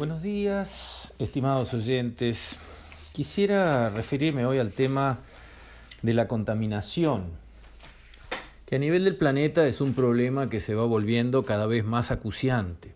Buenos 0.00 0.22
días, 0.22 1.12
estimados 1.18 1.74
oyentes. 1.74 2.56
Quisiera 3.12 3.90
referirme 3.90 4.46
hoy 4.46 4.58
al 4.58 4.72
tema 4.72 5.18
de 6.00 6.14
la 6.14 6.26
contaminación, 6.26 7.24
que 8.64 8.76
a 8.76 8.78
nivel 8.78 9.04
del 9.04 9.16
planeta 9.16 9.66
es 9.66 9.82
un 9.82 9.92
problema 9.92 10.48
que 10.48 10.60
se 10.60 10.74
va 10.74 10.86
volviendo 10.86 11.44
cada 11.44 11.66
vez 11.66 11.84
más 11.84 12.10
acuciante. 12.10 12.94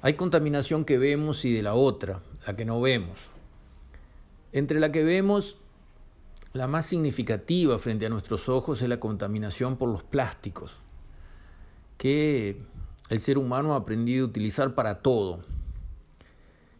Hay 0.00 0.14
contaminación 0.14 0.86
que 0.86 0.96
vemos 0.96 1.44
y 1.44 1.52
de 1.52 1.60
la 1.60 1.74
otra, 1.74 2.22
la 2.46 2.56
que 2.56 2.64
no 2.64 2.80
vemos. 2.80 3.28
Entre 4.52 4.80
la 4.80 4.90
que 4.90 5.04
vemos, 5.04 5.58
la 6.54 6.66
más 6.66 6.86
significativa 6.86 7.78
frente 7.78 8.06
a 8.06 8.08
nuestros 8.08 8.48
ojos 8.48 8.80
es 8.80 8.88
la 8.88 9.00
contaminación 9.00 9.76
por 9.76 9.90
los 9.90 10.02
plásticos, 10.02 10.78
que 11.98 12.58
el 13.08 13.20
ser 13.20 13.38
humano 13.38 13.74
ha 13.74 13.78
aprendido 13.78 14.24
a 14.24 14.28
utilizar 14.28 14.74
para 14.74 15.00
todo. 15.00 15.44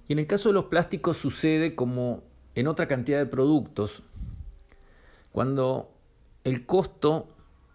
Y 0.09 0.13
en 0.13 0.19
el 0.19 0.27
caso 0.27 0.49
de 0.49 0.55
los 0.55 0.67
plásticos 0.67 1.17
sucede 1.17 1.75
como 1.75 2.23
en 2.55 2.69
otra 2.69 2.89
cantidad 2.89 3.19
de 3.19 3.27
productos, 3.27 4.03
cuando 5.33 5.93
el 6.45 6.65
costo 6.65 7.29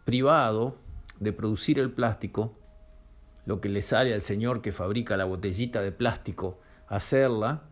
privado 0.05 0.75
de 1.19 1.33
producir 1.33 1.77
el 1.77 1.91
plástico, 1.91 2.53
lo 3.45 3.61
que 3.61 3.69
le 3.69 3.81
sale 3.81 4.13
al 4.13 4.21
señor 4.21 4.61
que 4.61 4.71
fabrica 4.71 5.17
la 5.17 5.25
botellita 5.25 5.81
de 5.81 5.91
plástico 5.91 6.59
hacerla, 6.87 7.63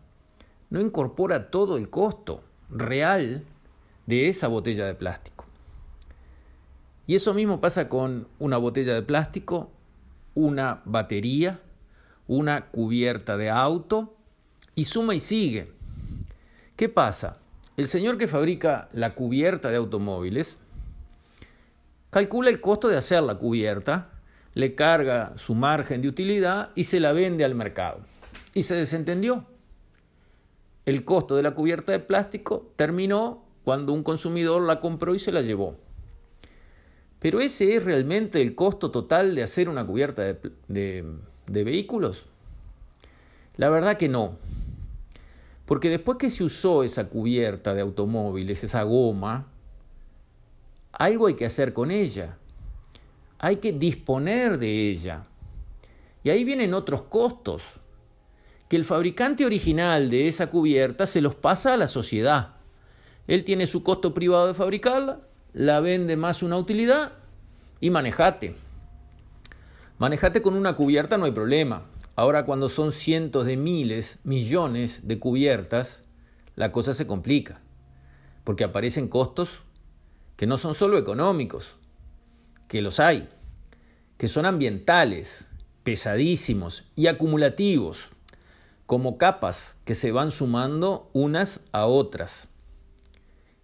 no 0.70 0.80
incorpora 0.80 1.50
todo 1.50 1.76
el 1.76 1.90
costo 1.90 2.44
real 2.70 3.44
de 4.06 4.28
esa 4.28 4.48
botella 4.48 4.86
de 4.86 4.94
plástico. 4.94 5.46
Y 7.06 7.16
eso 7.16 7.34
mismo 7.34 7.60
pasa 7.60 7.88
con 7.88 8.28
una 8.38 8.56
botella 8.56 8.94
de 8.94 9.02
plástico 9.02 9.70
una 10.40 10.80
batería, 10.84 11.60
una 12.26 12.66
cubierta 12.70 13.36
de 13.36 13.50
auto 13.50 14.16
y 14.74 14.84
suma 14.84 15.14
y 15.14 15.20
sigue. 15.20 15.72
¿Qué 16.76 16.88
pasa? 16.88 17.36
El 17.76 17.86
señor 17.86 18.16
que 18.16 18.26
fabrica 18.26 18.88
la 18.92 19.14
cubierta 19.14 19.70
de 19.70 19.76
automóviles 19.76 20.58
calcula 22.08 22.48
el 22.50 22.60
costo 22.60 22.88
de 22.88 22.96
hacer 22.96 23.22
la 23.22 23.36
cubierta, 23.36 24.10
le 24.54 24.74
carga 24.74 25.36
su 25.36 25.54
margen 25.54 26.02
de 26.02 26.08
utilidad 26.08 26.70
y 26.74 26.84
se 26.84 27.00
la 27.00 27.12
vende 27.12 27.44
al 27.44 27.54
mercado. 27.54 28.00
Y 28.54 28.64
se 28.64 28.74
desentendió. 28.74 29.44
El 30.86 31.04
costo 31.04 31.36
de 31.36 31.42
la 31.42 31.54
cubierta 31.54 31.92
de 31.92 32.00
plástico 32.00 32.72
terminó 32.76 33.44
cuando 33.64 33.92
un 33.92 34.02
consumidor 34.02 34.62
la 34.62 34.80
compró 34.80 35.14
y 35.14 35.18
se 35.18 35.32
la 35.32 35.42
llevó. 35.42 35.76
Pero 37.20 37.40
ese 37.40 37.76
es 37.76 37.84
realmente 37.84 38.40
el 38.40 38.54
costo 38.54 38.90
total 38.90 39.34
de 39.34 39.42
hacer 39.42 39.68
una 39.68 39.86
cubierta 39.86 40.22
de, 40.68 41.04
vehículos. 41.46 42.26
La 43.56 43.68
verdad 43.68 43.98
que 43.98 44.08
no. 44.08 44.38
Porque 45.66 45.90
después 45.90 46.16
que 46.16 46.30
se 46.30 46.42
usó 46.42 46.82
esa 46.82 47.08
cubierta 47.08 47.74
de 47.74 47.82
automóviles, 47.82 48.64
esa 48.64 48.82
goma, 48.84 49.46
algo 50.92 51.26
hay 51.26 51.34
que 51.34 51.44
hacer 51.44 51.74
con 51.74 51.90
ella. 51.90 52.38
Hay 53.38 53.56
que 53.56 53.72
disponer 53.72 54.58
de 54.58 54.88
ella. 54.90 55.26
Y 56.24 56.30
ahí 56.30 56.42
vienen 56.42 56.72
otros 56.72 57.02
costos. 57.02 57.64
Que 58.66 58.76
el 58.76 58.84
fabricante 58.84 59.44
original 59.44 60.08
de 60.08 60.26
esa 60.26 60.48
cubierta 60.48 61.06
se 61.06 61.20
los 61.20 61.34
pasa 61.34 61.74
a 61.74 61.76
la 61.76 61.88
sociedad. 61.88 62.54
Él 63.26 63.44
tiene 63.44 63.66
su 63.66 63.82
costo 63.82 64.14
privado 64.14 64.46
de 64.46 64.54
fabricarla 64.54 65.20
la 65.52 65.80
vende 65.80 66.16
más 66.16 66.42
una 66.42 66.56
utilidad 66.56 67.12
y 67.80 67.90
manejate. 67.90 68.56
Manejate 69.98 70.42
con 70.42 70.54
una 70.54 70.74
cubierta 70.74 71.18
no 71.18 71.24
hay 71.24 71.32
problema. 71.32 71.86
Ahora 72.16 72.44
cuando 72.44 72.68
son 72.68 72.92
cientos 72.92 73.46
de 73.46 73.56
miles, 73.56 74.18
millones 74.24 75.06
de 75.06 75.18
cubiertas, 75.18 76.04
la 76.56 76.72
cosa 76.72 76.92
se 76.92 77.06
complica, 77.06 77.60
porque 78.44 78.64
aparecen 78.64 79.08
costos 79.08 79.62
que 80.36 80.46
no 80.46 80.58
son 80.58 80.74
solo 80.74 80.98
económicos, 80.98 81.76
que 82.68 82.82
los 82.82 83.00
hay, 83.00 83.28
que 84.16 84.28
son 84.28 84.46
ambientales, 84.46 85.48
pesadísimos 85.82 86.84
y 86.96 87.06
acumulativos, 87.06 88.10
como 88.86 89.18
capas 89.18 89.76
que 89.84 89.94
se 89.94 90.12
van 90.12 90.30
sumando 90.30 91.10
unas 91.12 91.60
a 91.72 91.86
otras. 91.86 92.48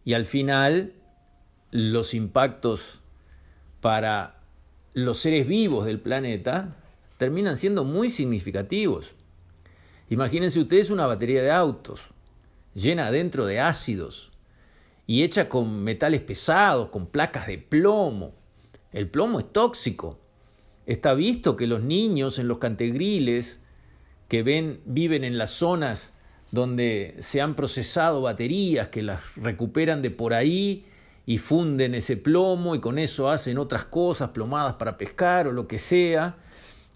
Y 0.05 0.15
al 0.15 0.25
final 0.25 0.93
los 1.71 2.15
impactos 2.15 3.01
para 3.81 4.41
los 4.95 5.19
seres 5.19 5.47
vivos 5.47 5.87
del 5.87 6.01
planeta 6.01 6.77
terminan 7.19 7.57
siendo 7.57 7.85
muy 7.85 8.11
significativos. 8.11 9.15
Imagínense 10.09 10.61
ustedes 10.61 10.91
una 10.91 11.07
batería 11.07 11.43
de 11.43 11.51
autos 11.51 12.11
llena 12.75 13.07
adentro 13.07 13.47
de 13.47 13.59
ácidos 13.59 14.31
y 15.07 15.23
hecha 15.23 15.49
con 15.49 15.83
metales 15.83 16.21
pesados, 16.21 16.91
con 16.91 17.07
placas 17.07 17.47
de 17.47 17.59
plomo. 17.59 18.35
El 18.93 19.09
plomo 19.09 19.41
es 19.41 19.53
tóxico. 19.53 20.19
Está 20.85 21.15
visto 21.15 21.57
que 21.57 21.67
los 21.67 21.83
niños 21.83 22.39
en 22.39 22.49
los 22.49 22.59
cantegriles 22.59 23.61
que 24.29 24.43
ven, 24.43 24.81
viven 24.85 25.25
en 25.25 25.39
las 25.39 25.51
zonas 25.51 26.13
donde 26.51 27.17
se 27.21 27.41
han 27.41 27.57
procesado 27.57 28.23
baterías, 28.23 28.89
que 28.89 29.03
las 29.03 29.35
recuperan 29.37 30.03
de 30.03 30.11
por 30.11 30.35
ahí 30.35 30.85
y 31.27 31.39
funden 31.39 31.97
ese 31.97 32.17
plomo 32.17 32.77
y 32.77 32.81
con 32.81 33.01
eso 33.01 33.29
hacen 33.29 33.59
otras 33.59 33.85
cosas, 33.85 34.31
plomadas 34.31 34.75
para 34.75 34.97
pescar 34.97 35.49
o 35.49 35.53
lo 35.53 35.67
que 35.67 35.79
sea. 35.79 36.37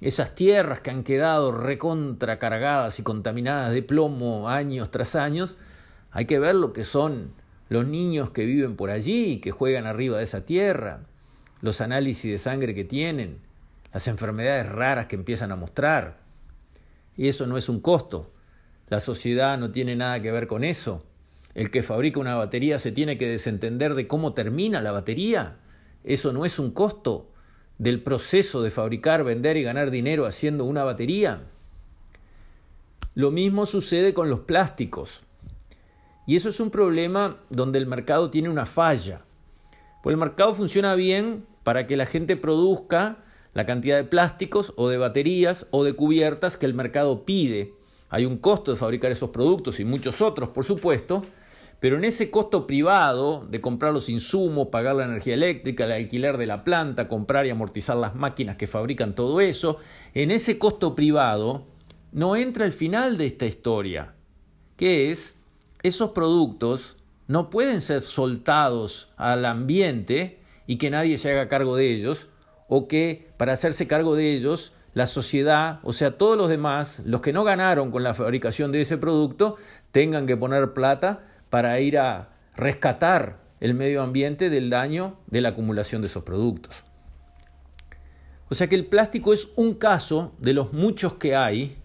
Esas 0.00 0.36
tierras 0.36 0.80
que 0.80 0.90
han 0.90 1.02
quedado 1.02 1.52
recontracargadas 1.52 3.00
y 3.00 3.02
contaminadas 3.02 3.72
de 3.72 3.82
plomo 3.82 4.48
años 4.48 4.90
tras 4.92 5.16
años, 5.16 5.56
hay 6.12 6.24
que 6.24 6.38
ver 6.38 6.54
lo 6.54 6.72
que 6.72 6.84
son 6.84 7.32
los 7.68 7.86
niños 7.86 8.30
que 8.30 8.46
viven 8.46 8.76
por 8.76 8.90
allí 8.90 9.40
que 9.40 9.50
juegan 9.50 9.86
arriba 9.86 10.18
de 10.18 10.24
esa 10.24 10.44
tierra, 10.44 11.00
los 11.60 11.80
análisis 11.80 12.30
de 12.30 12.38
sangre 12.38 12.74
que 12.74 12.84
tienen, 12.84 13.40
las 13.92 14.06
enfermedades 14.08 14.68
raras 14.68 15.06
que 15.06 15.16
empiezan 15.16 15.50
a 15.52 15.56
mostrar. 15.56 16.18
Y 17.16 17.28
eso 17.28 17.46
no 17.46 17.58
es 17.58 17.68
un 17.68 17.80
costo. 17.80 18.32
La 18.88 19.00
sociedad 19.00 19.58
no 19.58 19.70
tiene 19.70 19.96
nada 19.96 20.22
que 20.22 20.32
ver 20.32 20.46
con 20.46 20.64
eso. 20.64 21.04
El 21.54 21.70
que 21.70 21.82
fabrica 21.82 22.20
una 22.20 22.36
batería 22.36 22.78
se 22.78 22.92
tiene 22.92 23.18
que 23.18 23.28
desentender 23.28 23.94
de 23.94 24.06
cómo 24.06 24.34
termina 24.34 24.80
la 24.80 24.92
batería. 24.92 25.56
Eso 26.04 26.32
no 26.32 26.44
es 26.44 26.58
un 26.58 26.70
costo 26.70 27.30
del 27.78 28.02
proceso 28.02 28.62
de 28.62 28.70
fabricar, 28.70 29.24
vender 29.24 29.56
y 29.56 29.62
ganar 29.62 29.90
dinero 29.90 30.26
haciendo 30.26 30.64
una 30.64 30.84
batería. 30.84 31.42
Lo 33.14 33.30
mismo 33.30 33.66
sucede 33.66 34.14
con 34.14 34.30
los 34.30 34.40
plásticos. 34.40 35.22
Y 36.26 36.36
eso 36.36 36.48
es 36.48 36.60
un 36.60 36.70
problema 36.70 37.38
donde 37.48 37.78
el 37.78 37.86
mercado 37.86 38.30
tiene 38.30 38.48
una 38.48 38.66
falla. 38.66 39.22
Pues 40.02 40.14
el 40.14 40.20
mercado 40.20 40.54
funciona 40.54 40.94
bien 40.94 41.44
para 41.64 41.86
que 41.86 41.96
la 41.96 42.06
gente 42.06 42.36
produzca 42.36 43.24
la 43.52 43.66
cantidad 43.66 43.96
de 43.96 44.04
plásticos 44.04 44.72
o 44.76 44.88
de 44.88 44.98
baterías 44.98 45.66
o 45.70 45.82
de 45.82 45.94
cubiertas 45.94 46.56
que 46.56 46.66
el 46.66 46.74
mercado 46.74 47.24
pide. 47.24 47.74
Hay 48.08 48.26
un 48.26 48.38
costo 48.38 48.70
de 48.70 48.76
fabricar 48.76 49.10
esos 49.10 49.30
productos 49.30 49.80
y 49.80 49.84
muchos 49.84 50.20
otros, 50.20 50.50
por 50.50 50.64
supuesto, 50.64 51.24
pero 51.80 51.96
en 51.96 52.04
ese 52.04 52.30
costo 52.30 52.66
privado 52.66 53.46
de 53.50 53.62
comprar 53.62 53.92
los 53.92 54.10
insumos, 54.10 54.68
pagar 54.68 54.96
la 54.96 55.06
energía 55.06 55.34
eléctrica, 55.34 55.84
el 55.84 55.92
alquiler 55.92 56.36
de 56.36 56.46
la 56.46 56.62
planta, 56.62 57.08
comprar 57.08 57.46
y 57.46 57.50
amortizar 57.50 57.96
las 57.96 58.14
máquinas 58.14 58.56
que 58.56 58.66
fabrican 58.66 59.14
todo 59.14 59.40
eso, 59.40 59.78
en 60.12 60.30
ese 60.30 60.58
costo 60.58 60.94
privado 60.94 61.66
no 62.12 62.36
entra 62.36 62.66
el 62.66 62.72
final 62.72 63.16
de 63.16 63.26
esta 63.26 63.46
historia, 63.46 64.14
que 64.76 65.10
es 65.10 65.34
esos 65.82 66.10
productos 66.10 66.98
no 67.26 67.48
pueden 67.48 67.80
ser 67.80 68.02
soltados 68.02 69.08
al 69.16 69.46
ambiente 69.46 70.40
y 70.66 70.76
que 70.76 70.90
nadie 70.90 71.16
se 71.16 71.30
haga 71.30 71.48
cargo 71.48 71.76
de 71.76 71.90
ellos, 71.90 72.28
o 72.68 72.88
que 72.88 73.30
para 73.38 73.54
hacerse 73.54 73.86
cargo 73.86 74.16
de 74.16 74.34
ellos 74.34 74.72
la 74.92 75.06
sociedad, 75.06 75.80
o 75.82 75.92
sea, 75.92 76.18
todos 76.18 76.36
los 76.36 76.48
demás, 76.48 77.00
los 77.04 77.20
que 77.20 77.32
no 77.32 77.44
ganaron 77.44 77.90
con 77.90 78.02
la 78.02 78.12
fabricación 78.12 78.72
de 78.72 78.80
ese 78.82 78.98
producto, 78.98 79.56
tengan 79.92 80.26
que 80.26 80.36
poner 80.36 80.72
plata 80.72 81.29
para 81.50 81.78
ir 81.80 81.98
a 81.98 82.30
rescatar 82.56 83.40
el 83.60 83.74
medio 83.74 84.02
ambiente 84.02 84.48
del 84.48 84.70
daño 84.70 85.18
de 85.26 85.40
la 85.42 85.50
acumulación 85.50 86.00
de 86.00 86.06
esos 86.08 86.22
productos. 86.22 86.84
O 88.48 88.54
sea 88.54 88.68
que 88.68 88.74
el 88.74 88.86
plástico 88.86 89.32
es 89.32 89.48
un 89.54 89.74
caso 89.74 90.32
de 90.38 90.54
los 90.54 90.72
muchos 90.72 91.14
que 91.14 91.36
hay 91.36 91.76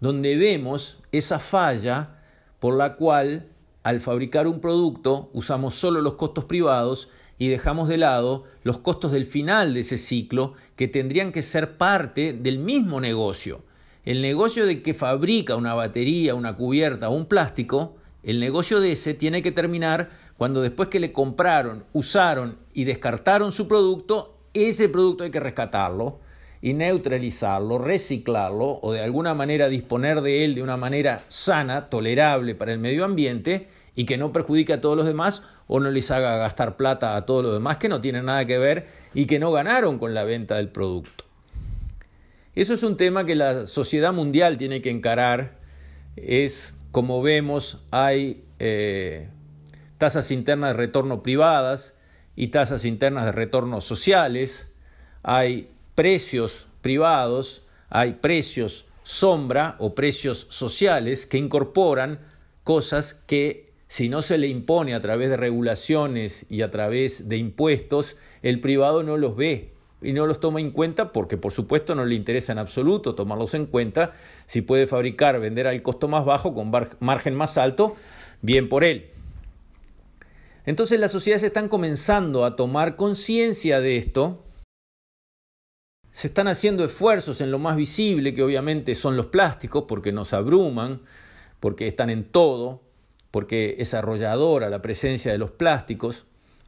donde 0.00 0.36
vemos 0.36 1.00
esa 1.10 1.38
falla 1.38 2.18
por 2.60 2.76
la 2.76 2.96
cual 2.96 3.48
al 3.82 4.00
fabricar 4.00 4.46
un 4.46 4.60
producto 4.60 5.30
usamos 5.32 5.74
solo 5.74 6.00
los 6.00 6.14
costos 6.14 6.44
privados 6.44 7.08
y 7.38 7.48
dejamos 7.48 7.88
de 7.88 7.98
lado 7.98 8.44
los 8.62 8.78
costos 8.78 9.10
del 9.10 9.26
final 9.26 9.74
de 9.74 9.80
ese 9.80 9.98
ciclo 9.98 10.54
que 10.76 10.86
tendrían 10.86 11.32
que 11.32 11.42
ser 11.42 11.76
parte 11.76 12.32
del 12.32 12.58
mismo 12.58 13.00
negocio. 13.00 13.64
El 14.04 14.22
negocio 14.22 14.66
de 14.66 14.82
que 14.82 14.94
fabrica 14.94 15.56
una 15.56 15.74
batería, 15.74 16.36
una 16.36 16.56
cubierta 16.56 17.08
o 17.08 17.14
un 17.14 17.26
plástico 17.26 17.96
el 18.22 18.40
negocio 18.40 18.80
de 18.80 18.92
ese 18.92 19.14
tiene 19.14 19.42
que 19.42 19.52
terminar 19.52 20.10
cuando 20.36 20.62
después 20.62 20.88
que 20.88 21.00
le 21.00 21.12
compraron, 21.12 21.84
usaron 21.92 22.58
y 22.72 22.84
descartaron 22.84 23.52
su 23.52 23.68
producto, 23.68 24.38
ese 24.54 24.88
producto 24.88 25.24
hay 25.24 25.30
que 25.30 25.40
rescatarlo 25.40 26.20
y 26.60 26.74
neutralizarlo, 26.74 27.78
reciclarlo 27.78 28.78
o 28.82 28.92
de 28.92 29.00
alguna 29.00 29.34
manera 29.34 29.68
disponer 29.68 30.20
de 30.20 30.44
él 30.44 30.54
de 30.54 30.62
una 30.62 30.76
manera 30.76 31.24
sana, 31.28 31.90
tolerable 31.90 32.54
para 32.54 32.72
el 32.72 32.78
medio 32.78 33.04
ambiente 33.04 33.68
y 33.96 34.04
que 34.04 34.16
no 34.16 34.32
perjudique 34.32 34.72
a 34.72 34.80
todos 34.80 34.96
los 34.96 35.06
demás 35.06 35.42
o 35.66 35.80
no 35.80 35.90
les 35.90 36.10
haga 36.10 36.36
gastar 36.38 36.76
plata 36.76 37.16
a 37.16 37.26
todos 37.26 37.42
los 37.42 37.52
demás 37.52 37.78
que 37.78 37.88
no 37.88 38.00
tienen 38.00 38.26
nada 38.26 38.46
que 38.46 38.58
ver 38.58 38.86
y 39.12 39.26
que 39.26 39.38
no 39.38 39.50
ganaron 39.50 39.98
con 39.98 40.14
la 40.14 40.24
venta 40.24 40.56
del 40.56 40.68
producto. 40.68 41.24
Eso 42.54 42.74
es 42.74 42.82
un 42.82 42.96
tema 42.96 43.24
que 43.24 43.34
la 43.34 43.66
sociedad 43.66 44.12
mundial 44.12 44.58
tiene 44.58 44.82
que 44.82 44.90
encarar. 44.90 45.58
Es, 46.16 46.74
como 46.92 47.22
vemos, 47.22 47.78
hay 47.90 48.44
eh, 48.58 49.28
tasas 49.96 50.30
internas 50.30 50.70
de 50.70 50.76
retorno 50.76 51.22
privadas 51.22 51.94
y 52.36 52.48
tasas 52.48 52.84
internas 52.84 53.24
de 53.24 53.32
retorno 53.32 53.80
sociales, 53.80 54.68
hay 55.22 55.70
precios 55.94 56.68
privados, 56.82 57.64
hay 57.88 58.12
precios 58.14 58.86
sombra 59.02 59.76
o 59.78 59.94
precios 59.94 60.46
sociales 60.50 61.26
que 61.26 61.38
incorporan 61.38 62.20
cosas 62.62 63.14
que 63.14 63.72
si 63.88 64.08
no 64.08 64.22
se 64.22 64.38
le 64.38 64.46
impone 64.46 64.94
a 64.94 65.00
través 65.00 65.30
de 65.30 65.36
regulaciones 65.36 66.46
y 66.48 66.62
a 66.62 66.70
través 66.70 67.28
de 67.28 67.36
impuestos, 67.38 68.16
el 68.42 68.60
privado 68.60 69.02
no 69.02 69.16
los 69.16 69.34
ve 69.34 69.71
y 70.02 70.12
no 70.12 70.26
los 70.26 70.40
toma 70.40 70.60
en 70.60 70.70
cuenta 70.70 71.12
porque 71.12 71.36
por 71.36 71.52
supuesto 71.52 71.94
no 71.94 72.04
le 72.04 72.14
interesa 72.14 72.52
en 72.52 72.58
absoluto 72.58 73.14
tomarlos 73.14 73.54
en 73.54 73.66
cuenta. 73.66 74.12
Si 74.46 74.62
puede 74.62 74.86
fabricar, 74.86 75.40
vender 75.40 75.66
al 75.66 75.82
costo 75.82 76.08
más 76.08 76.24
bajo, 76.24 76.54
con 76.54 76.70
margen 77.00 77.34
más 77.34 77.58
alto, 77.58 77.94
bien 78.40 78.68
por 78.68 78.84
él. 78.84 79.10
Entonces 80.64 81.00
las 81.00 81.12
sociedades 81.12 81.42
están 81.42 81.68
comenzando 81.68 82.44
a 82.44 82.56
tomar 82.56 82.96
conciencia 82.96 83.80
de 83.80 83.96
esto. 83.96 84.44
Se 86.12 86.28
están 86.28 86.46
haciendo 86.46 86.84
esfuerzos 86.84 87.40
en 87.40 87.50
lo 87.50 87.58
más 87.58 87.76
visible, 87.76 88.34
que 88.34 88.42
obviamente 88.42 88.94
son 88.94 89.16
los 89.16 89.26
plásticos, 89.26 89.84
porque 89.88 90.12
nos 90.12 90.32
abruman, 90.34 91.00
porque 91.58 91.88
están 91.88 92.10
en 92.10 92.24
todo, 92.24 92.82
porque 93.30 93.76
es 93.78 93.94
arrolladora 93.94 94.68
la 94.68 94.82
presencia 94.82 95.32
de 95.32 95.38
los 95.38 95.50
plásticos, 95.50 96.26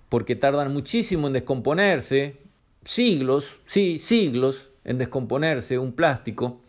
porque 0.08 0.34
tardan 0.34 0.72
muchísimo 0.72 1.26
en 1.26 1.34
descomponerse, 1.34 2.38
siglos, 2.84 3.56
sí, 3.66 3.98
siglos 3.98 4.70
en 4.84 4.98
descomponerse 4.98 5.78
un 5.78 5.92
plástico, 5.92 6.60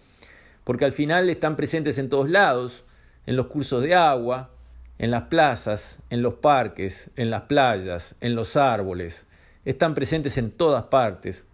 porque 0.64 0.86
al 0.86 0.92
final 0.94 1.30
están 1.30 1.56
presentes 1.56 1.98
en 1.98 2.10
todos 2.10 2.30
lados, 2.30 2.84
en 3.26 3.36
los 3.36 3.48
cursos 3.48 3.84
de 3.84 3.96
agua, 3.96 4.52
en 4.98 5.12
las 5.12 5.24
plazas, 5.24 6.00
en 6.10 6.22
los 6.22 6.36
parques, 6.36 7.10
en 7.16 7.30
las 7.30 7.44
playas, 7.44 8.16
en 8.22 8.36
los 8.36 8.56
árboles, 8.56 9.28
están 9.66 9.94
presentes 9.94 10.38
en 10.38 10.52
todas 10.52 10.86
partes. 10.86 11.46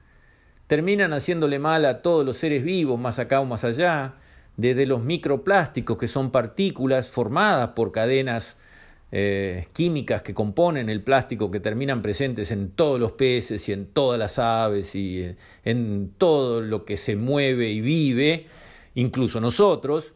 Terminan 0.67 1.13
haciéndole 1.13 1.59
mal 1.59 1.85
a 1.85 2.01
todos 2.01 2.25
los 2.25 2.37
seres 2.37 2.63
vivos, 2.63 2.99
más 2.99 3.19
acá 3.19 3.41
o 3.41 3.45
más 3.45 3.63
allá, 3.63 4.15
desde 4.57 4.85
los 4.85 5.03
microplásticos, 5.03 5.97
que 5.97 6.07
son 6.07 6.31
partículas 6.31 7.09
formadas 7.09 7.69
por 7.69 7.91
cadenas 7.91 8.57
eh, 9.13 9.67
químicas 9.73 10.21
que 10.21 10.33
componen 10.33 10.89
el 10.89 11.03
plástico, 11.03 11.51
que 11.51 11.59
terminan 11.59 12.01
presentes 12.01 12.49
en 12.51 12.71
todos 12.71 12.99
los 12.99 13.11
peces 13.11 13.67
y 13.67 13.73
en 13.73 13.87
todas 13.87 14.17
las 14.17 14.39
aves 14.39 14.95
y 14.95 15.21
eh, 15.21 15.35
en 15.65 16.13
todo 16.17 16.61
lo 16.61 16.85
que 16.85 16.95
se 16.95 17.17
mueve 17.17 17.69
y 17.71 17.81
vive, 17.81 18.47
incluso 18.95 19.41
nosotros, 19.41 20.13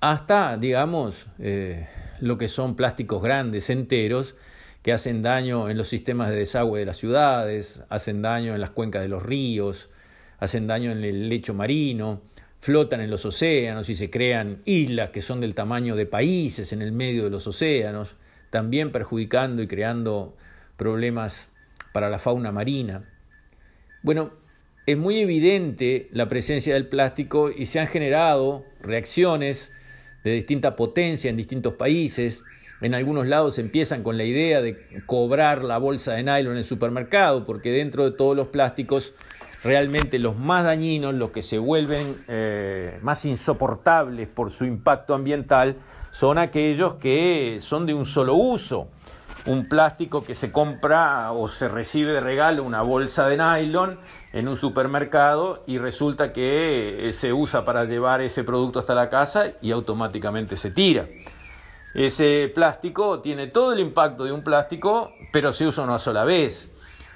hasta, 0.00 0.56
digamos, 0.58 1.26
eh, 1.40 1.88
lo 2.20 2.38
que 2.38 2.46
son 2.46 2.76
plásticos 2.76 3.20
grandes, 3.20 3.68
enteros, 3.68 4.36
que 4.82 4.92
hacen 4.92 5.22
daño 5.22 5.68
en 5.68 5.76
los 5.76 5.88
sistemas 5.88 6.30
de 6.30 6.36
desagüe 6.36 6.78
de 6.78 6.86
las 6.86 6.98
ciudades, 6.98 7.82
hacen 7.88 8.22
daño 8.22 8.54
en 8.54 8.60
las 8.60 8.70
cuencas 8.70 9.02
de 9.02 9.08
los 9.08 9.24
ríos, 9.24 9.90
hacen 10.38 10.68
daño 10.68 10.92
en 10.92 11.02
el 11.02 11.28
lecho 11.28 11.54
marino, 11.54 12.22
flotan 12.60 13.00
en 13.00 13.10
los 13.10 13.24
océanos 13.24 13.88
y 13.88 13.96
se 13.96 14.08
crean 14.10 14.62
islas 14.64 15.10
que 15.10 15.20
son 15.20 15.40
del 15.40 15.54
tamaño 15.56 15.96
de 15.96 16.06
países 16.06 16.72
en 16.72 16.82
el 16.82 16.92
medio 16.92 17.24
de 17.24 17.30
los 17.30 17.46
océanos, 17.48 18.14
también 18.50 18.92
perjudicando 18.92 19.62
y 19.62 19.66
creando 19.66 20.36
problemas 20.76 21.48
para 21.92 22.10
la 22.10 22.18
fauna 22.18 22.52
marina. 22.52 23.04
Bueno, 24.02 24.30
es 24.86 24.96
muy 24.96 25.18
evidente 25.18 26.08
la 26.12 26.28
presencia 26.28 26.74
del 26.74 26.86
plástico 26.86 27.50
y 27.50 27.66
se 27.66 27.80
han 27.80 27.88
generado 27.88 28.64
reacciones 28.80 29.72
de 30.22 30.30
distinta 30.32 30.76
potencia 30.76 31.28
en 31.28 31.36
distintos 31.36 31.74
países. 31.74 32.44
En 32.80 32.94
algunos 32.94 33.26
lados 33.26 33.58
empiezan 33.58 34.02
con 34.02 34.16
la 34.16 34.24
idea 34.24 34.62
de 34.62 34.86
cobrar 35.06 35.64
la 35.64 35.78
bolsa 35.78 36.12
de 36.12 36.22
nylon 36.22 36.52
en 36.52 36.58
el 36.58 36.64
supermercado, 36.64 37.46
porque 37.46 37.70
dentro 37.70 38.04
de 38.04 38.12
todos 38.16 38.36
los 38.36 38.48
plásticos, 38.48 39.14
realmente 39.64 40.18
los 40.18 40.36
más 40.36 40.64
dañinos, 40.64 41.14
los 41.14 41.30
que 41.30 41.42
se 41.42 41.58
vuelven 41.58 42.16
eh, 42.28 42.98
más 43.02 43.24
insoportables 43.24 44.28
por 44.28 44.52
su 44.52 44.66
impacto 44.66 45.14
ambiental, 45.14 45.76
son 46.18 46.38
aquellos 46.38 46.94
que 46.94 47.58
son 47.60 47.84
de 47.84 47.92
un 47.92 48.06
solo 48.06 48.36
uso. 48.36 48.88
Un 49.44 49.68
plástico 49.68 50.24
que 50.24 50.34
se 50.34 50.50
compra 50.50 51.30
o 51.32 51.46
se 51.46 51.68
recibe 51.68 52.10
de 52.12 52.20
regalo, 52.20 52.64
una 52.64 52.80
bolsa 52.80 53.28
de 53.28 53.36
nylon, 53.36 54.00
en 54.32 54.48
un 54.48 54.56
supermercado 54.56 55.62
y 55.66 55.76
resulta 55.76 56.32
que 56.32 57.06
eh, 57.06 57.12
se 57.12 57.34
usa 57.34 57.66
para 57.66 57.84
llevar 57.84 58.22
ese 58.22 58.44
producto 58.44 58.78
hasta 58.78 58.94
la 58.94 59.10
casa 59.10 59.52
y 59.60 59.72
automáticamente 59.72 60.56
se 60.56 60.70
tira. 60.70 61.06
Ese 61.92 62.50
plástico 62.54 63.20
tiene 63.20 63.48
todo 63.48 63.74
el 63.74 63.80
impacto 63.80 64.24
de 64.24 64.32
un 64.32 64.42
plástico, 64.42 65.12
pero 65.34 65.52
se 65.52 65.66
usa 65.66 65.84
una 65.84 65.98
sola 65.98 66.24
vez. 66.24 66.72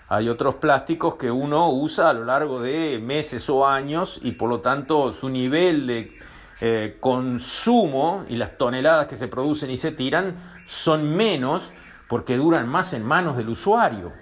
Hay 0.08 0.28
otros 0.28 0.56
plásticos 0.56 1.14
que 1.14 1.30
uno 1.30 1.70
usa 1.70 2.10
a 2.10 2.12
lo 2.12 2.26
largo 2.26 2.60
de 2.60 2.98
meses 2.98 3.48
o 3.48 3.66
años 3.66 4.20
y 4.22 4.32
por 4.32 4.50
lo 4.50 4.60
tanto 4.60 5.10
su 5.14 5.30
nivel 5.30 5.86
de 5.86 6.18
eh, 6.60 6.96
consumo 7.00 8.24
y 8.28 8.36
las 8.36 8.58
toneladas 8.58 9.06
que 9.06 9.16
se 9.16 9.28
producen 9.28 9.70
y 9.70 9.76
se 9.76 9.92
tiran 9.92 10.36
son 10.66 11.16
menos 11.16 11.72
porque 12.08 12.36
duran 12.36 12.68
más 12.68 12.92
en 12.92 13.04
manos 13.04 13.36
del 13.36 13.48
usuario. 13.48 14.12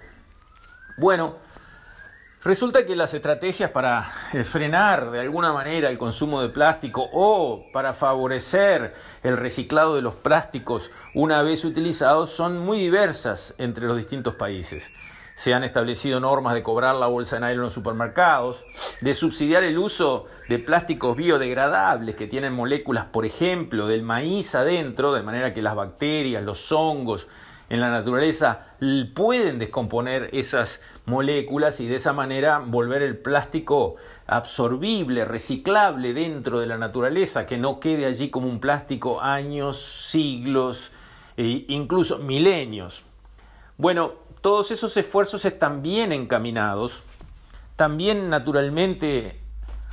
Bueno, 0.96 1.36
Resulta 2.44 2.86
que 2.86 2.94
las 2.94 3.12
estrategias 3.14 3.72
para 3.72 4.12
eh, 4.32 4.44
frenar 4.44 5.10
de 5.10 5.20
alguna 5.20 5.52
manera 5.52 5.90
el 5.90 5.98
consumo 5.98 6.40
de 6.40 6.48
plástico 6.48 7.04
o 7.12 7.64
para 7.72 7.92
favorecer 7.94 8.94
el 9.24 9.36
reciclado 9.36 9.96
de 9.96 10.02
los 10.02 10.14
plásticos 10.14 10.92
una 11.14 11.42
vez 11.42 11.64
utilizados 11.64 12.30
son 12.30 12.60
muy 12.60 12.78
diversas 12.78 13.56
entre 13.58 13.86
los 13.86 13.96
distintos 13.96 14.36
países. 14.36 14.88
Se 15.38 15.54
han 15.54 15.62
establecido 15.62 16.18
normas 16.18 16.54
de 16.54 16.64
cobrar 16.64 16.96
la 16.96 17.06
bolsa 17.06 17.36
de 17.36 17.42
nylon 17.42 17.58
en 17.58 17.60
los 17.60 17.72
supermercados, 17.72 18.64
de 19.00 19.14
subsidiar 19.14 19.62
el 19.62 19.78
uso 19.78 20.26
de 20.48 20.58
plásticos 20.58 21.16
biodegradables 21.16 22.16
que 22.16 22.26
tienen 22.26 22.52
moléculas, 22.52 23.04
por 23.04 23.24
ejemplo, 23.24 23.86
del 23.86 24.02
maíz 24.02 24.56
adentro, 24.56 25.12
de 25.12 25.22
manera 25.22 25.54
que 25.54 25.62
las 25.62 25.76
bacterias, 25.76 26.42
los 26.42 26.72
hongos, 26.72 27.28
en 27.70 27.80
la 27.80 27.88
naturaleza 27.88 28.74
pueden 29.14 29.60
descomponer 29.60 30.28
esas 30.32 30.80
moléculas 31.06 31.78
y 31.78 31.86
de 31.86 31.94
esa 31.94 32.12
manera 32.12 32.58
volver 32.58 33.02
el 33.02 33.16
plástico 33.16 33.94
absorbible, 34.26 35.24
reciclable 35.24 36.14
dentro 36.14 36.58
de 36.58 36.66
la 36.66 36.78
naturaleza, 36.78 37.46
que 37.46 37.58
no 37.58 37.78
quede 37.78 38.06
allí 38.06 38.28
como 38.28 38.48
un 38.48 38.58
plástico 38.58 39.20
años, 39.20 39.80
siglos 39.80 40.90
e 41.36 41.64
incluso 41.68 42.18
milenios. 42.18 43.04
Bueno, 43.76 44.26
todos 44.40 44.70
esos 44.70 44.96
esfuerzos 44.96 45.44
están 45.44 45.82
bien 45.82 46.12
encaminados. 46.12 47.02
También 47.76 48.30
naturalmente 48.30 49.40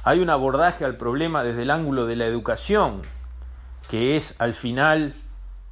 hay 0.03 0.19
un 0.19 0.29
abordaje 0.29 0.85
al 0.85 0.97
problema 0.97 1.43
desde 1.43 1.63
el 1.63 1.71
ángulo 1.71 2.05
de 2.05 2.15
la 2.15 2.25
educación, 2.25 3.01
que 3.89 4.17
es 4.17 4.35
al 4.39 4.53
final 4.53 5.15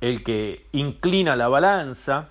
el 0.02 0.24
que 0.24 0.68
inclina 0.72 1.36
la 1.36 1.48
balanza, 1.48 2.30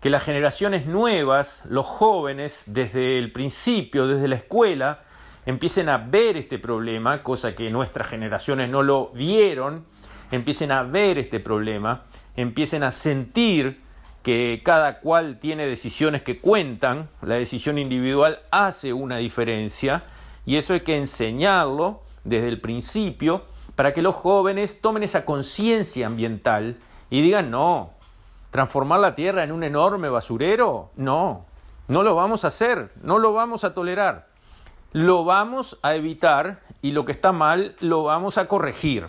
que 0.00 0.10
las 0.10 0.24
generaciones 0.24 0.86
nuevas, 0.86 1.62
los 1.68 1.86
jóvenes, 1.86 2.64
desde 2.66 3.18
el 3.18 3.30
principio, 3.30 4.08
desde 4.08 4.26
la 4.26 4.34
escuela, 4.34 5.04
empiecen 5.46 5.88
a 5.88 5.96
ver 5.96 6.36
este 6.36 6.58
problema, 6.58 7.22
cosa 7.22 7.54
que 7.54 7.70
nuestras 7.70 8.08
generaciones 8.08 8.68
no 8.68 8.82
lo 8.82 9.08
vieron, 9.10 9.84
empiecen 10.32 10.72
a 10.72 10.82
ver 10.82 11.18
este 11.18 11.40
problema, 11.40 12.02
empiecen 12.36 12.82
a 12.82 12.90
sentir 12.90 13.80
que 14.22 14.62
cada 14.64 15.00
cual 15.00 15.38
tiene 15.40 15.66
decisiones 15.66 16.22
que 16.22 16.40
cuentan, 16.40 17.08
la 17.22 17.34
decisión 17.34 17.78
individual 17.78 18.40
hace 18.50 18.92
una 18.92 19.16
diferencia 19.16 20.04
y 20.46 20.56
eso 20.56 20.74
hay 20.74 20.80
que 20.80 20.96
enseñarlo 20.96 22.02
desde 22.24 22.48
el 22.48 22.60
principio 22.60 23.44
para 23.74 23.92
que 23.92 24.02
los 24.02 24.14
jóvenes 24.14 24.80
tomen 24.80 25.02
esa 25.02 25.24
conciencia 25.24 26.06
ambiental 26.06 26.76
y 27.10 27.20
digan, 27.20 27.50
no, 27.50 27.94
transformar 28.50 29.00
la 29.00 29.14
tierra 29.14 29.42
en 29.42 29.52
un 29.52 29.64
enorme 29.64 30.08
basurero, 30.08 30.90
no, 30.96 31.46
no 31.88 32.02
lo 32.02 32.14
vamos 32.14 32.44
a 32.44 32.48
hacer, 32.48 32.92
no 33.02 33.18
lo 33.18 33.32
vamos 33.32 33.64
a 33.64 33.74
tolerar, 33.74 34.28
lo 34.92 35.24
vamos 35.24 35.78
a 35.82 35.94
evitar 35.94 36.60
y 36.80 36.92
lo 36.92 37.04
que 37.04 37.12
está 37.12 37.32
mal 37.32 37.74
lo 37.80 38.04
vamos 38.04 38.38
a 38.38 38.46
corregir. 38.46 39.08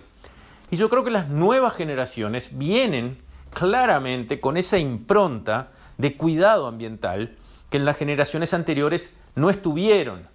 Y 0.72 0.78
yo 0.78 0.90
creo 0.90 1.04
que 1.04 1.12
las 1.12 1.28
nuevas 1.28 1.76
generaciones 1.76 2.58
vienen 2.58 3.22
claramente 3.54 4.40
con 4.40 4.58
esa 4.58 4.78
impronta 4.78 5.72
de 5.98 6.18
cuidado 6.18 6.68
ambiental 6.68 7.38
que 7.70 7.78
en 7.78 7.86
las 7.86 7.98
generaciones 7.98 8.54
anteriores 8.54 9.16
no 9.36 9.50
estuvieron. 9.50 10.28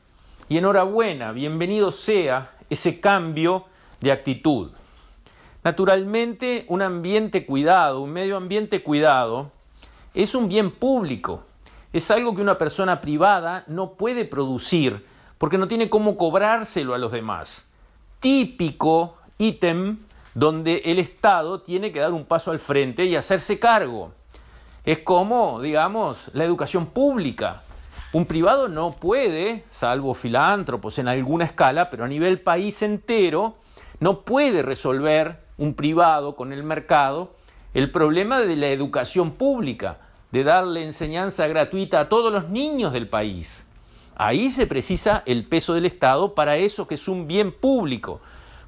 Y 0.49 0.59
enhorabuena, 0.59 1.33
bienvenido 1.33 1.93
sea 1.93 2.53
ese 2.71 3.01
cambio 3.01 3.67
de 4.01 4.13
actitud. 4.13 4.73
Naturalmente, 5.63 6.65
un 6.69 6.83
ambiente 6.83 7.45
cuidado, 7.45 8.01
un 8.01 8.11
medio 8.11 8.37
ambiente 8.37 8.83
cuidado, 8.83 9.53
es 10.15 10.35
un 10.35 10.49
bien 10.49 10.71
público. 10.71 11.45
Es 11.93 12.11
algo 12.11 12.35
que 12.35 12.43
una 12.43 12.59
persona 12.59 13.01
privada 13.01 13.65
no 13.67 13.93
puede 13.93 14.25
producir 14.25 15.05
porque 15.39 15.59
no 15.59 15.69
tiene 15.69 15.89
cómo 15.91 16.17
cobrárselo 16.17 16.95
a 16.95 16.99
los 16.99 17.13
demás. 17.13 17.69
Típico 18.21 19.17
ítem 19.39 19.99
donde 20.38 20.83
el 20.85 21.00
Estado 21.00 21.62
tiene 21.62 21.90
que 21.90 21.99
dar 21.99 22.12
un 22.12 22.25
paso 22.25 22.52
al 22.52 22.61
frente 22.61 23.04
y 23.04 23.16
hacerse 23.16 23.59
cargo. 23.59 24.12
Es 24.85 25.00
como, 25.00 25.61
digamos, 25.61 26.30
la 26.33 26.45
educación 26.45 26.87
pública. 26.87 27.62
Un 28.12 28.25
privado 28.25 28.68
no 28.68 28.92
puede, 28.92 29.64
salvo 29.68 30.14
filántropos 30.14 31.00
en 31.00 31.09
alguna 31.09 31.45
escala, 31.45 31.90
pero 31.90 32.04
a 32.04 32.09
nivel 32.09 32.40
país 32.40 32.83
entero, 32.83 33.57
no 33.99 34.21
puede 34.21 34.62
resolver 34.62 35.40
un 35.57 35.75
privado 35.75 36.37
con 36.37 36.52
el 36.52 36.62
mercado 36.62 37.35
el 37.75 37.90
problema 37.90 38.40
de 38.40 38.54
la 38.54 38.68
educación 38.68 39.33
pública, 39.33 39.99
de 40.30 40.45
darle 40.45 40.85
enseñanza 40.85 41.49
gratuita 41.49 41.99
a 41.99 42.09
todos 42.09 42.33
los 42.33 42.49
niños 42.49 42.92
del 42.92 43.09
país. 43.09 43.66
Ahí 44.14 44.50
se 44.50 44.68
precisa 44.68 45.25
el 45.26 45.47
peso 45.49 45.75
del 45.75 45.87
Estado 45.87 46.35
para 46.35 46.57
eso 46.59 46.87
que 46.87 46.95
es 46.95 47.09
un 47.09 47.26
bien 47.26 47.50
público, 47.50 48.21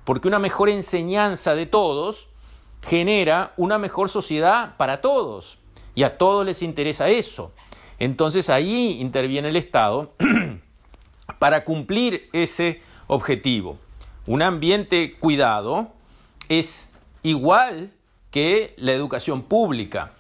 porque 0.04 0.28
una 0.28 0.38
mejor 0.38 0.68
enseñanza 0.68 1.54
de 1.54 1.66
todos 1.66 2.28
genera 2.86 3.52
una 3.56 3.78
mejor 3.78 4.08
sociedad 4.08 4.76
para 4.76 5.00
todos, 5.00 5.58
y 5.94 6.02
a 6.02 6.18
todos 6.18 6.46
les 6.46 6.62
interesa 6.62 7.08
eso. 7.08 7.52
Entonces 7.98 8.48
ahí 8.48 9.00
interviene 9.00 9.48
el 9.48 9.56
Estado 9.56 10.14
para 11.38 11.64
cumplir 11.64 12.28
ese 12.32 12.82
objetivo. 13.06 13.78
Un 14.26 14.42
ambiente 14.42 15.16
cuidado 15.18 15.92
es 16.48 16.88
igual 17.22 17.92
que 18.30 18.74
la 18.78 18.92
educación 18.92 19.42
pública. 19.42 20.12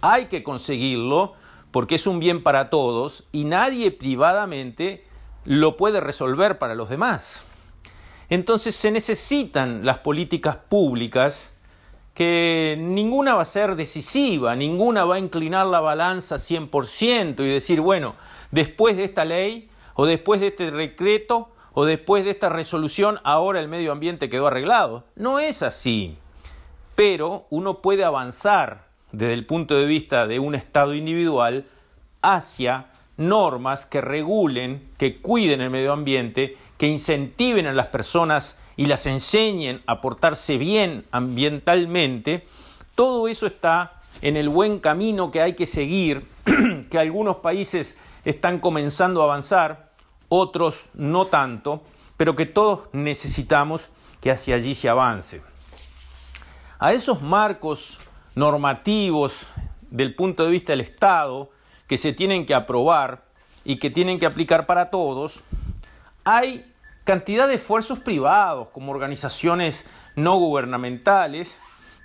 Hay 0.00 0.26
que 0.26 0.42
conseguirlo 0.42 1.34
porque 1.70 1.96
es 1.96 2.06
un 2.06 2.20
bien 2.20 2.42
para 2.42 2.70
todos 2.70 3.24
y 3.32 3.44
nadie 3.44 3.90
privadamente 3.90 5.04
lo 5.44 5.76
puede 5.76 6.00
resolver 6.00 6.58
para 6.58 6.74
los 6.74 6.88
demás. 6.88 7.44
Entonces 8.28 8.74
se 8.74 8.90
necesitan 8.90 9.84
las 9.84 9.98
políticas 9.98 10.56
públicas 10.56 11.50
que 12.14 12.76
ninguna 12.78 13.34
va 13.34 13.42
a 13.42 13.46
ser 13.46 13.74
decisiva, 13.74 14.54
ninguna 14.54 15.04
va 15.04 15.16
a 15.16 15.18
inclinar 15.18 15.66
la 15.66 15.80
balanza 15.80 16.36
100% 16.36 17.40
y 17.40 17.48
decir, 17.48 17.80
bueno, 17.80 18.14
después 18.52 18.96
de 18.96 19.04
esta 19.04 19.24
ley 19.24 19.68
o 19.94 20.06
después 20.06 20.40
de 20.40 20.48
este 20.48 20.70
decreto 20.70 21.50
o 21.72 21.84
después 21.84 22.24
de 22.24 22.30
esta 22.30 22.48
resolución, 22.48 23.18
ahora 23.24 23.60
el 23.60 23.68
medio 23.68 23.90
ambiente 23.90 24.30
quedó 24.30 24.46
arreglado. 24.46 25.04
No 25.16 25.40
es 25.40 25.62
así. 25.62 26.16
Pero 26.94 27.46
uno 27.50 27.82
puede 27.82 28.04
avanzar 28.04 28.86
desde 29.10 29.34
el 29.34 29.44
punto 29.44 29.76
de 29.76 29.84
vista 29.84 30.28
de 30.28 30.38
un 30.38 30.54
Estado 30.54 30.94
individual 30.94 31.66
hacia 32.22 32.86
normas 33.16 33.86
que 33.86 34.00
regulen, 34.00 34.88
que 34.98 35.20
cuiden 35.20 35.60
el 35.60 35.70
medio 35.70 35.92
ambiente, 35.92 36.56
que 36.78 36.86
incentiven 36.86 37.66
a 37.66 37.72
las 37.72 37.86
personas 37.86 38.58
y 38.76 38.86
las 38.86 39.06
enseñen 39.06 39.82
a 39.86 40.00
portarse 40.00 40.58
bien 40.58 41.04
ambientalmente, 41.10 42.46
todo 42.94 43.28
eso 43.28 43.46
está 43.46 44.00
en 44.22 44.36
el 44.36 44.48
buen 44.48 44.78
camino 44.78 45.30
que 45.30 45.40
hay 45.40 45.54
que 45.54 45.66
seguir, 45.66 46.28
que 46.90 46.98
algunos 46.98 47.36
países 47.36 47.96
están 48.24 48.58
comenzando 48.58 49.20
a 49.20 49.24
avanzar, 49.24 49.92
otros 50.28 50.86
no 50.94 51.26
tanto, 51.26 51.82
pero 52.16 52.34
que 52.34 52.46
todos 52.46 52.88
necesitamos 52.92 53.90
que 54.20 54.30
hacia 54.30 54.56
allí 54.56 54.74
se 54.74 54.88
avance. 54.88 55.42
A 56.78 56.92
esos 56.92 57.22
marcos 57.22 57.98
normativos 58.34 59.46
del 59.90 60.14
punto 60.14 60.44
de 60.44 60.50
vista 60.50 60.72
del 60.72 60.80
Estado 60.80 61.50
que 61.86 61.98
se 61.98 62.12
tienen 62.12 62.46
que 62.46 62.54
aprobar 62.54 63.24
y 63.64 63.78
que 63.78 63.90
tienen 63.90 64.18
que 64.18 64.26
aplicar 64.26 64.66
para 64.66 64.90
todos, 64.90 65.44
hay 66.24 66.64
cantidad 67.04 67.46
de 67.46 67.54
esfuerzos 67.54 68.00
privados, 68.00 68.68
como 68.68 68.92
organizaciones 68.92 69.84
no 70.16 70.36
gubernamentales, 70.36 71.58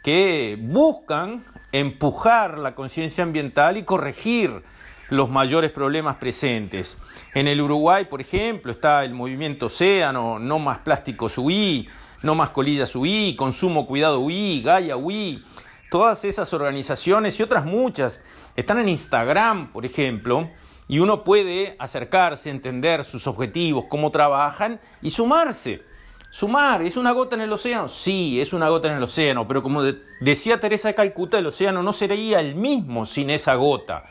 que 0.04 0.58
buscan 0.60 1.46
empujar 1.72 2.58
la 2.60 2.76
conciencia 2.76 3.24
ambiental 3.24 3.78
y 3.78 3.84
corregir 3.84 4.64
los 5.10 5.30
mayores 5.30 5.72
problemas 5.72 6.18
presentes. 6.18 6.98
En 7.34 7.48
el 7.48 7.62
Uruguay, 7.62 8.06
por 8.06 8.22
ejemplo, 8.22 8.72
está 8.72 9.04
el 9.04 9.14
movimiento 9.14 9.68
Océano, 9.68 10.40
No 10.40 10.60
Más 10.60 10.80
Plásticos 10.80 11.38
UI, 11.38 11.90
No 12.22 12.36
Más 12.36 12.52
Colillas 12.52 12.96
UI, 12.96 13.36
Consumo 13.36 13.88
Cuidado 13.88 14.20
UI, 14.20 14.62
Gaia 14.62 14.98
UI. 14.98 15.44
Todas 15.90 16.24
esas 16.26 16.54
organizaciones 16.54 17.40
y 17.40 17.44
otras 17.44 17.66
muchas 17.66 18.22
están 18.56 18.80
en 18.80 18.90
Instagram, 18.90 19.72
por 19.72 19.86
ejemplo, 19.86 20.50
y 20.90 21.00
uno 21.00 21.24
puede 21.24 21.76
acercarse, 21.78 22.50
entender 22.50 23.06
sus 23.06 23.28
objetivos, 23.28 23.86
cómo 23.88 24.10
trabajan 24.10 24.82
y 25.04 25.12
sumarse. 25.12 25.84
Sumar, 26.32 26.82
¿es 26.82 26.98
una 26.98 27.12
gota 27.12 27.36
en 27.36 27.42
el 27.42 27.54
océano? 27.54 27.88
Sí, 27.88 28.42
es 28.42 28.54
una 28.54 28.70
gota 28.70 28.88
en 28.88 28.98
el 28.98 29.04
océano, 29.04 29.48
pero 29.48 29.62
como 29.62 29.84
decía 30.20 30.60
Teresa 30.60 30.88
de 30.88 30.96
Calcuta, 30.96 31.38
el 31.38 31.46
océano 31.46 31.84
no 31.84 31.94
sería 31.94 32.40
el 32.40 32.56
mismo 32.56 33.06
sin 33.06 33.30
esa 33.30 33.54
gota. 33.54 34.06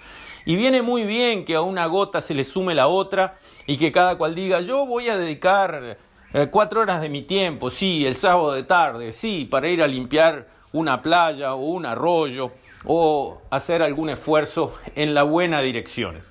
Y 0.44 0.54
viene 0.54 0.80
muy 0.80 1.02
bien 1.02 1.44
que 1.44 1.56
a 1.56 1.62
una 1.62 1.84
gota 1.86 2.20
se 2.20 2.32
le 2.32 2.44
sume 2.44 2.76
la 2.76 2.86
otra 2.86 3.38
y 3.66 3.76
que 3.76 3.90
cada 3.90 4.16
cual 4.16 4.36
diga, 4.36 4.60
yo 4.60 4.86
voy 4.86 5.08
a 5.08 5.18
dedicar 5.18 5.98
eh, 6.32 6.46
cuatro 6.48 6.80
horas 6.80 7.00
de 7.00 7.08
mi 7.08 7.22
tiempo, 7.22 7.70
sí, 7.70 8.06
el 8.06 8.14
sábado 8.14 8.52
de 8.52 8.62
tarde, 8.62 9.12
sí, 9.12 9.48
para 9.50 9.68
ir 9.68 9.82
a 9.82 9.88
limpiar 9.88 10.46
una 10.70 11.02
playa 11.02 11.54
o 11.54 11.64
un 11.64 11.86
arroyo 11.86 12.52
o 12.84 13.42
hacer 13.50 13.82
algún 13.82 14.10
esfuerzo 14.10 14.74
en 14.94 15.12
la 15.12 15.24
buena 15.24 15.60
dirección. 15.60 16.22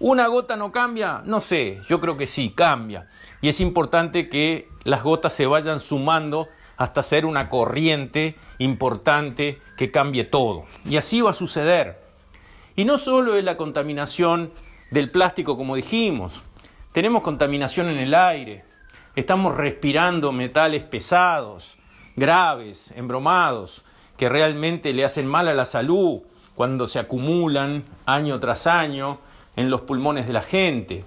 ¿Una 0.00 0.28
gota 0.28 0.56
no 0.56 0.70
cambia? 0.70 1.22
No 1.24 1.40
sé, 1.40 1.80
yo 1.88 2.00
creo 2.00 2.16
que 2.16 2.28
sí, 2.28 2.50
cambia. 2.50 3.08
Y 3.40 3.48
es 3.48 3.60
importante 3.60 4.28
que 4.28 4.68
las 4.84 5.02
gotas 5.02 5.32
se 5.32 5.46
vayan 5.46 5.80
sumando 5.80 6.48
hasta 6.76 7.02
ser 7.02 7.26
una 7.26 7.48
corriente 7.48 8.36
importante 8.58 9.58
que 9.76 9.90
cambie 9.90 10.22
todo. 10.22 10.66
Y 10.84 10.98
así 10.98 11.20
va 11.20 11.32
a 11.32 11.34
suceder. 11.34 12.00
Y 12.76 12.84
no 12.84 12.96
solo 12.96 13.36
es 13.36 13.42
la 13.42 13.56
contaminación 13.56 14.52
del 14.92 15.10
plástico, 15.10 15.56
como 15.56 15.74
dijimos, 15.74 16.42
tenemos 16.92 17.22
contaminación 17.22 17.88
en 17.88 17.98
el 17.98 18.14
aire, 18.14 18.64
estamos 19.16 19.56
respirando 19.56 20.30
metales 20.30 20.84
pesados, 20.84 21.76
graves, 22.14 22.92
embromados, 22.94 23.84
que 24.16 24.28
realmente 24.28 24.92
le 24.92 25.04
hacen 25.04 25.26
mal 25.26 25.48
a 25.48 25.54
la 25.54 25.66
salud 25.66 26.20
cuando 26.54 26.86
se 26.86 27.00
acumulan 27.00 27.84
año 28.06 28.38
tras 28.38 28.68
año 28.68 29.18
en 29.58 29.70
los 29.70 29.80
pulmones 29.80 30.28
de 30.28 30.32
la 30.32 30.42
gente. 30.42 31.04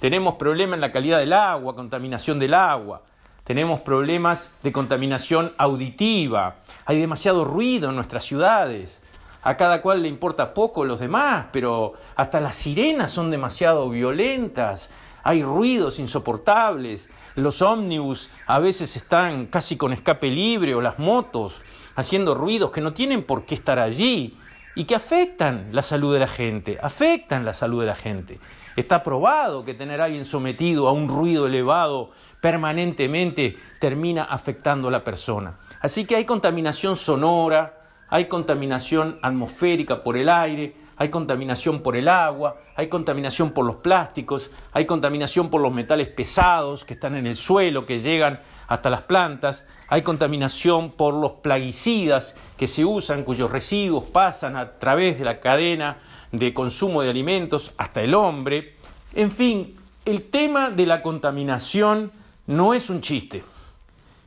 Tenemos 0.00 0.34
problemas 0.34 0.76
en 0.76 0.82
la 0.82 0.92
calidad 0.92 1.18
del 1.18 1.32
agua, 1.32 1.74
contaminación 1.74 2.38
del 2.38 2.52
agua. 2.52 3.00
Tenemos 3.42 3.80
problemas 3.80 4.50
de 4.62 4.70
contaminación 4.70 5.54
auditiva. 5.56 6.56
Hay 6.84 7.00
demasiado 7.00 7.46
ruido 7.46 7.88
en 7.88 7.96
nuestras 7.96 8.24
ciudades. 8.24 9.00
A 9.42 9.56
cada 9.56 9.80
cual 9.80 10.02
le 10.02 10.08
importa 10.08 10.52
poco 10.52 10.84
los 10.84 11.00
demás, 11.00 11.46
pero 11.52 11.94
hasta 12.16 12.38
las 12.38 12.56
sirenas 12.56 13.12
son 13.12 13.30
demasiado 13.30 13.88
violentas. 13.88 14.90
Hay 15.22 15.42
ruidos 15.42 15.98
insoportables. 15.98 17.08
Los 17.34 17.62
ómnibus 17.62 18.28
a 18.46 18.58
veces 18.58 18.94
están 18.94 19.46
casi 19.46 19.78
con 19.78 19.94
escape 19.94 20.30
libre 20.30 20.74
o 20.74 20.82
las 20.82 20.98
motos 20.98 21.62
haciendo 21.94 22.34
ruidos 22.34 22.72
que 22.72 22.82
no 22.82 22.92
tienen 22.92 23.22
por 23.22 23.46
qué 23.46 23.54
estar 23.54 23.78
allí 23.78 24.36
y 24.76 24.84
que 24.84 24.94
afectan 24.94 25.70
la 25.72 25.82
salud 25.82 26.12
de 26.12 26.20
la 26.20 26.28
gente, 26.28 26.78
afectan 26.80 27.44
la 27.44 27.54
salud 27.54 27.80
de 27.80 27.86
la 27.86 27.94
gente. 27.94 28.38
Está 28.76 29.02
probado 29.02 29.64
que 29.64 29.72
tener 29.72 30.02
a 30.02 30.04
alguien 30.04 30.26
sometido 30.26 30.86
a 30.86 30.92
un 30.92 31.08
ruido 31.08 31.46
elevado 31.46 32.10
permanentemente 32.42 33.56
termina 33.80 34.24
afectando 34.24 34.88
a 34.88 34.90
la 34.90 35.02
persona. 35.02 35.56
Así 35.80 36.04
que 36.04 36.14
hay 36.14 36.26
contaminación 36.26 36.94
sonora, 36.96 37.80
hay 38.08 38.26
contaminación 38.26 39.18
atmosférica 39.22 40.04
por 40.04 40.18
el 40.18 40.28
aire, 40.28 40.76
hay 40.98 41.08
contaminación 41.08 41.80
por 41.80 41.96
el 41.96 42.06
agua, 42.06 42.60
hay 42.76 42.88
contaminación 42.88 43.52
por 43.52 43.64
los 43.64 43.76
plásticos, 43.76 44.50
hay 44.72 44.84
contaminación 44.84 45.48
por 45.48 45.62
los 45.62 45.72
metales 45.72 46.08
pesados 46.08 46.84
que 46.84 46.94
están 46.94 47.16
en 47.16 47.26
el 47.26 47.36
suelo, 47.36 47.86
que 47.86 48.00
llegan 48.00 48.40
hasta 48.68 48.90
las 48.90 49.02
plantas, 49.02 49.64
hay 49.88 50.02
contaminación 50.02 50.90
por 50.90 51.14
los 51.14 51.32
plaguicidas 51.42 52.34
que 52.56 52.66
se 52.66 52.84
usan, 52.84 53.24
cuyos 53.24 53.50
residuos 53.50 54.04
pasan 54.04 54.56
a 54.56 54.78
través 54.78 55.18
de 55.18 55.24
la 55.24 55.40
cadena 55.40 55.98
de 56.32 56.52
consumo 56.52 57.02
de 57.02 57.10
alimentos 57.10 57.72
hasta 57.76 58.02
el 58.02 58.14
hombre. 58.14 58.74
En 59.14 59.30
fin, 59.30 59.76
el 60.04 60.22
tema 60.24 60.70
de 60.70 60.86
la 60.86 61.02
contaminación 61.02 62.10
no 62.46 62.74
es 62.74 62.90
un 62.90 63.00
chiste. 63.00 63.44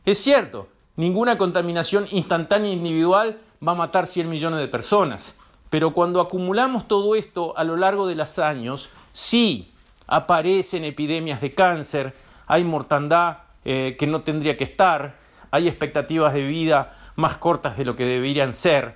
Es 0.05 0.19
cierto, 0.19 0.67
ninguna 0.95 1.37
contaminación 1.37 2.07
instantánea 2.11 2.71
individual 2.71 3.39
va 3.65 3.73
a 3.73 3.75
matar 3.75 4.07
100 4.07 4.29
millones 4.29 4.59
de 4.59 4.67
personas, 4.67 5.35
pero 5.69 5.93
cuando 5.93 6.21
acumulamos 6.21 6.87
todo 6.87 7.15
esto 7.15 7.57
a 7.57 7.63
lo 7.63 7.75
largo 7.75 8.07
de 8.07 8.15
los 8.15 8.39
años, 8.39 8.89
sí, 9.13 9.71
aparecen 10.07 10.85
epidemias 10.85 11.41
de 11.41 11.53
cáncer, 11.53 12.15
hay 12.47 12.63
mortandad 12.63 13.39
eh, 13.65 13.95
que 13.99 14.07
no 14.07 14.21
tendría 14.21 14.57
que 14.57 14.63
estar, 14.63 15.19
hay 15.51 15.67
expectativas 15.67 16.33
de 16.33 16.45
vida 16.45 16.97
más 17.15 17.37
cortas 17.37 17.77
de 17.77 17.85
lo 17.85 17.95
que 17.95 18.05
deberían 18.05 18.53
ser. 18.53 18.95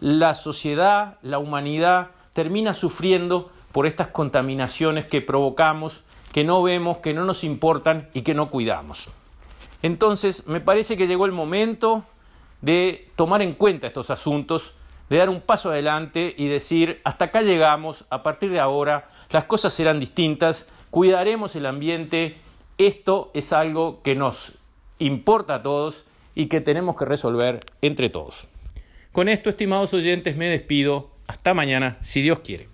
La 0.00 0.34
sociedad, 0.34 1.18
la 1.22 1.38
humanidad, 1.38 2.10
termina 2.32 2.74
sufriendo 2.74 3.50
por 3.72 3.86
estas 3.86 4.08
contaminaciones 4.08 5.06
que 5.06 5.20
provocamos, 5.20 6.04
que 6.32 6.44
no 6.44 6.62
vemos, 6.62 6.98
que 6.98 7.14
no 7.14 7.24
nos 7.24 7.44
importan 7.44 8.08
y 8.12 8.22
que 8.22 8.34
no 8.34 8.50
cuidamos. 8.50 9.08
Entonces, 9.82 10.46
me 10.46 10.60
parece 10.60 10.96
que 10.96 11.06
llegó 11.06 11.26
el 11.26 11.32
momento 11.32 12.04
de 12.60 13.10
tomar 13.16 13.42
en 13.42 13.54
cuenta 13.54 13.86
estos 13.86 14.10
asuntos, 14.10 14.74
de 15.10 15.18
dar 15.18 15.28
un 15.28 15.40
paso 15.40 15.70
adelante 15.70 16.34
y 16.36 16.48
decir, 16.48 17.00
hasta 17.04 17.26
acá 17.26 17.42
llegamos, 17.42 18.06
a 18.08 18.22
partir 18.22 18.50
de 18.50 18.60
ahora 18.60 19.08
las 19.30 19.44
cosas 19.44 19.72
serán 19.72 20.00
distintas, 20.00 20.66
cuidaremos 20.90 21.56
el 21.56 21.66
ambiente, 21.66 22.38
esto 22.78 23.30
es 23.34 23.52
algo 23.52 24.02
que 24.02 24.14
nos 24.14 24.54
importa 24.98 25.56
a 25.56 25.62
todos 25.62 26.04
y 26.34 26.46
que 26.46 26.60
tenemos 26.60 26.96
que 26.96 27.04
resolver 27.04 27.60
entre 27.82 28.08
todos. 28.08 28.46
Con 29.12 29.28
esto, 29.28 29.50
estimados 29.50 29.92
oyentes, 29.92 30.36
me 30.36 30.46
despido. 30.46 31.10
Hasta 31.26 31.54
mañana, 31.54 31.98
si 32.00 32.22
Dios 32.22 32.40
quiere. 32.40 32.71